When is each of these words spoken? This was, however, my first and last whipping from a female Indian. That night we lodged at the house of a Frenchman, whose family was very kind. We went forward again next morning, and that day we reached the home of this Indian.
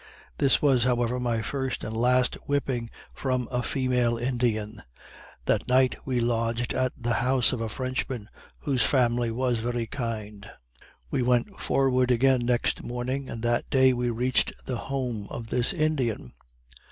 This 0.39 0.63
was, 0.63 0.83
however, 0.83 1.19
my 1.19 1.43
first 1.43 1.83
and 1.83 1.95
last 1.95 2.33
whipping 2.47 2.89
from 3.13 3.47
a 3.51 3.61
female 3.61 4.17
Indian. 4.17 4.81
That 5.45 5.67
night 5.67 5.95
we 6.05 6.19
lodged 6.19 6.73
at 6.73 6.93
the 6.97 7.13
house 7.21 7.53
of 7.53 7.61
a 7.61 7.69
Frenchman, 7.69 8.27
whose 8.61 8.81
family 8.81 9.29
was 9.29 9.59
very 9.59 9.85
kind. 9.85 10.49
We 11.11 11.21
went 11.21 11.49
forward 11.59 12.09
again 12.09 12.43
next 12.47 12.81
morning, 12.81 13.29
and 13.29 13.43
that 13.43 13.69
day 13.69 13.93
we 13.93 14.09
reached 14.09 14.53
the 14.65 14.77
home 14.77 15.27
of 15.29 15.49
this 15.49 15.71
Indian. 15.71 16.33